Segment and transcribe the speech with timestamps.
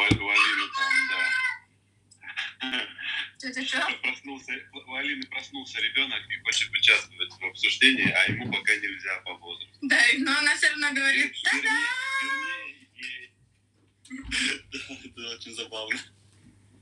[0.00, 2.82] Алины там, да.
[3.64, 3.98] Что?
[4.02, 9.34] Проснулся, у Алины проснулся ребенок и хочет участвовать в обсуждении, а ему пока нельзя по
[9.34, 9.78] возрасту.
[9.82, 11.62] Да, но она все равно говорит, Вернее,
[12.22, 13.34] вернее, ей.
[14.70, 16.00] Да, это очень забавно.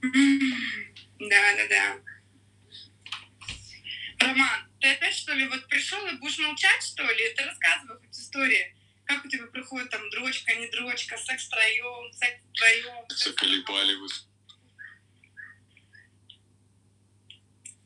[0.02, 2.00] Да, да, да.
[4.20, 7.34] Роман, ты опять что ли вот пришел и будешь молчать, что ли?
[7.34, 8.76] Ты рассказывай хоть истории.
[9.10, 13.08] Как у тебя проходит там дрочка, не дрочка, секс втроем, секс вдвоем?
[13.08, 14.06] Все колебали вы.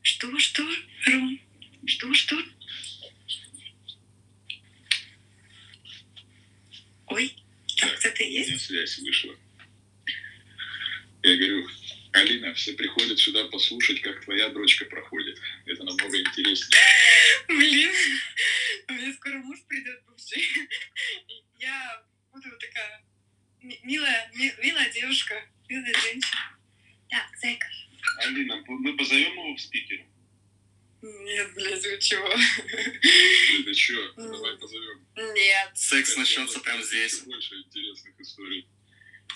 [0.03, 0.63] Что, что,
[1.07, 1.41] Ром?
[1.87, 2.37] Что, что?
[7.07, 7.35] Ой,
[7.79, 8.65] там кто-то У меня есть?
[8.67, 9.35] связь вышла.
[11.23, 11.67] Я говорю,
[12.11, 15.39] Алина, все приходят сюда послушать, как твоя дрочка проходит.
[15.65, 16.79] Это намного интереснее.
[17.47, 17.91] Блин,
[18.87, 20.43] у меня скоро муж придет бывший.
[21.59, 23.03] Я буду такая
[23.61, 23.79] ми-
[24.65, 26.57] милая, ми- милая девушка, милая женщина.
[27.09, 27.67] Так, зайка.
[28.19, 30.05] Алина, мы позовем его в спикер?
[31.01, 32.27] Нет, блядь, вы чего?
[32.27, 34.13] Это что?
[34.13, 35.05] Давай позовем.
[35.15, 35.71] Нет.
[35.75, 37.19] Секс начнется прямо здесь.
[37.21, 38.67] Больше интересных историй.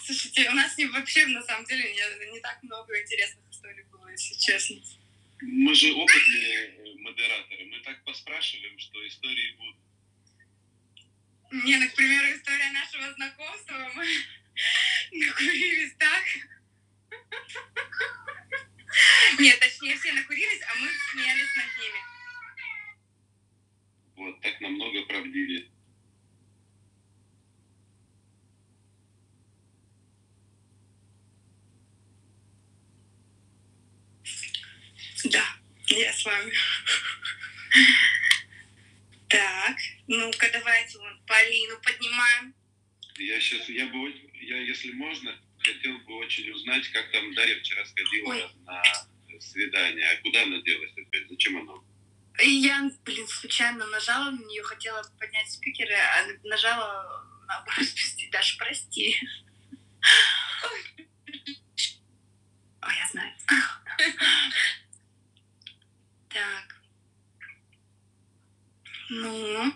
[0.03, 4.07] Слушайте, у нас не, вообще, на самом деле, не, не так много интересных историй было,
[4.09, 4.77] если честно.
[5.41, 9.75] Мы же опытные э, модераторы, мы так поспрашиваем, что истории будут.
[11.65, 13.91] Не, ну, к примеру, история нашего знакомства.
[13.95, 14.05] Мы
[15.11, 16.23] накурились так.
[19.39, 21.99] Нет, точнее, все накурились, а мы смеялись над ними.
[24.15, 25.67] Вот, так намного правдивее.
[35.25, 36.53] Да, я с вами.
[39.27, 42.55] Так, ну-ка давайте вон Полину поднимаем.
[43.17, 47.85] Я сейчас, я бы, я, если можно, хотел бы очень узнать, как там Дарья вчера
[47.85, 48.45] сходила Ой.
[48.65, 48.81] на
[49.39, 50.09] свидание.
[50.09, 50.91] А куда она делась?
[52.41, 58.57] И Я, блин, случайно нажала на нее, хотела поднять спикеры, а нажала на прости, Даша,
[58.57, 59.15] прости.
[62.81, 63.33] Ой, я знаю.
[66.29, 66.75] Так.
[69.09, 69.73] Ну,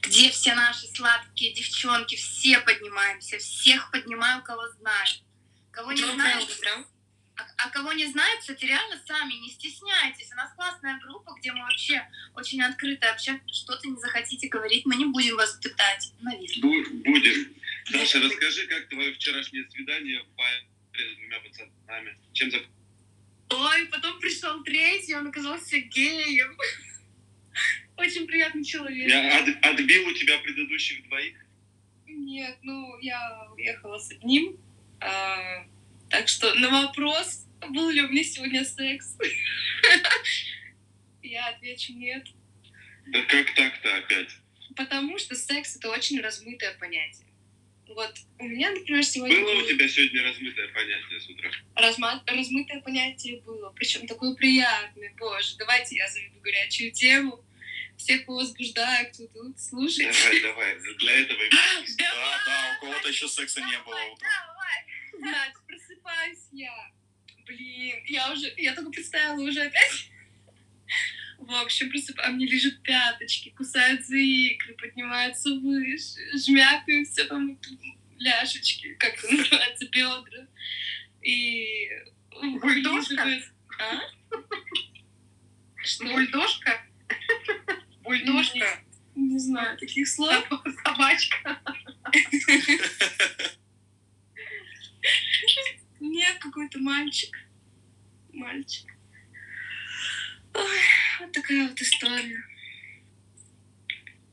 [0.00, 2.16] где все наши сладкие девчонки?
[2.16, 5.06] Все поднимаемся, всех поднимаю, кого знаю.
[5.70, 6.46] Кого не знаю,
[7.36, 10.30] а, а кого не знаю, кстати, реально сами не стесняйтесь.
[10.32, 13.52] У нас классная группа, где мы вообще очень открыто общаемся.
[13.52, 16.12] Что-то не захотите говорить, мы не будем вас пытать.
[16.22, 17.54] Бу- Будем.
[17.92, 20.64] Даша, расскажи, как твое вчерашнее свидание в паре
[20.94, 22.16] с двумя пацанами?
[22.32, 22.58] Чем за...
[23.50, 26.56] Ой, потом пришел третий, он оказался геем.
[27.96, 29.08] Очень приятный человек.
[29.08, 31.36] Я от- отбил у тебя предыдущих двоих?
[32.06, 34.56] Нет, ну, я уехала с одним.
[35.00, 35.66] а,
[36.14, 39.16] так что на вопрос, был ли у меня сегодня секс,
[41.22, 42.24] я отвечу нет.
[43.06, 44.28] Да как так-то опять?
[44.76, 47.26] Потому что секс— это очень размытое понятие.
[47.88, 51.50] Вот у меня, например, сегодня Было у тебя сегодня размытое понятие с утра?
[51.74, 55.12] разма- размытое понятие было, причем такое приятное.
[55.18, 57.44] Боже, давайте я заведу горячую тему.
[57.96, 60.14] Всех возбуждаю, кто тут слушает.
[60.14, 60.78] Давай, давай.
[60.98, 61.50] Для этого и
[61.98, 64.28] Да, да, у кого-то еще секса не было утром.
[65.20, 65.52] Давай,
[66.04, 66.92] просыпаюсь я.
[67.46, 70.10] Блин, я уже, я только представила уже опять.
[71.38, 77.58] В общем, просыпаюсь, а мне лежат пяточки, кусаются икры, поднимаются выше, жмякают все там
[78.18, 80.46] ляшечки, как это называется, бедра.
[81.22, 81.88] И
[82.30, 83.42] Бульдожка?
[83.78, 84.00] А?
[85.82, 86.04] Что?
[86.04, 86.82] Бульдожка?
[88.02, 88.80] Бульдожка?
[89.14, 90.46] Не знаю таких слов.
[90.84, 91.60] Собачка?
[96.14, 97.36] Нет, какой-то мальчик.
[98.32, 98.90] Мальчик.
[100.54, 100.80] Ой,
[101.20, 102.44] вот такая вот история.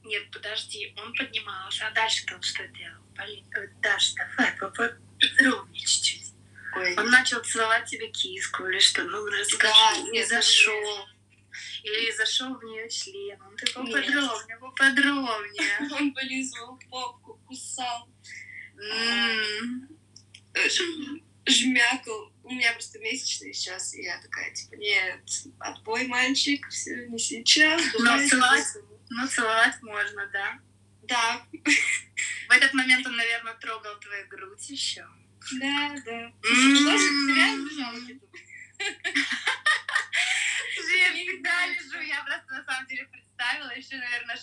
[0.04, 3.02] Нет, подожди, он поднимался, а дальше-то он что делал?
[3.16, 6.34] Полин, э, Даша, давай, поподробнее чуть-чуть.
[6.76, 9.04] Ой, Он начал целовать тебе киску или что?
[9.04, 11.08] Ну, расскажи, Да, не зашел.
[11.84, 13.38] Или зашел в нее член.
[13.40, 15.80] Ну, ты поподробнее, поподробнее.
[16.00, 18.08] он полизывал попку, кусал,
[21.48, 22.34] жмякал.
[22.44, 25.22] У меня просто месячные сейчас, и я такая, типа, нет,
[25.60, 27.82] отбой, мальчик, все, не сейчас.
[27.94, 28.64] Но давай целовать?
[28.64, 28.84] сейчас».
[29.10, 30.60] Ну, целовать можно, да.
[31.04, 31.46] Да,
[32.48, 35.06] В этот момент он, наверное, трогал твою грудь еще.
[35.60, 36.32] да, да.
[36.44, 38.26] Реально где-то?
[40.94, 44.38] Я всегда лежу, я просто на самом деле представила еще, наверное,